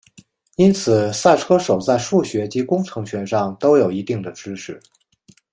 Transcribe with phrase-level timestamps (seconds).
[0.55, 4.81] 因此赛车手在数学及工程学上都有一定的知识。